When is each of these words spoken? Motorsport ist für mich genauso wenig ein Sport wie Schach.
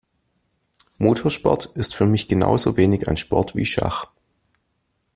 Motorsport 0.97 1.67
ist 1.75 1.93
für 1.93 2.07
mich 2.07 2.27
genauso 2.27 2.75
wenig 2.75 3.07
ein 3.07 3.17
Sport 3.17 3.55
wie 3.55 3.65
Schach. 3.67 4.07